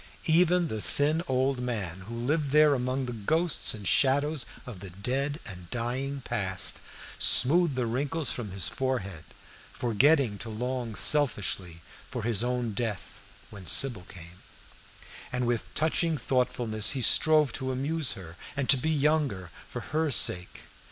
Even 0.25 0.67
the 0.67 0.81
thin 0.81 1.21
old 1.27 1.59
man, 1.59 1.99
who 2.07 2.15
lived 2.15 2.49
there 2.49 2.73
among 2.73 3.05
the 3.05 3.13
ghosts 3.13 3.75
and 3.75 3.87
shadows 3.87 4.47
of 4.65 4.79
the 4.79 4.89
dead 4.89 5.39
and 5.45 5.69
dying 5.69 6.21
past, 6.21 6.81
smoothed 7.19 7.75
the 7.75 7.85
wrinkles 7.85 8.31
from 8.31 8.49
his 8.49 8.67
forehead, 8.67 9.23
forgetting 9.71 10.39
to 10.39 10.49
long 10.49 10.95
selfishly 10.95 11.81
for 12.09 12.23
his 12.23 12.43
own 12.43 12.73
death, 12.73 13.21
when 13.51 13.67
Sybil 13.67 14.05
came; 14.09 14.41
and 15.31 15.45
with 15.45 15.71
touching 15.75 16.17
thoughtfulness 16.17 16.89
he 16.97 17.03
strove 17.03 17.53
to 17.53 17.71
amuse 17.71 18.13
her, 18.13 18.35
and 18.57 18.67
to 18.71 18.77
be 18.77 18.89
younger 18.89 19.51
for 19.69 19.81
her 19.81 20.09
sake. 20.09 20.61